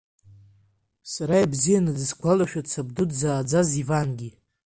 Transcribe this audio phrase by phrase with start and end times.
[1.11, 4.29] Сара ибзианы дысгәалашәоит сабду дзааӡаз Ивангьы.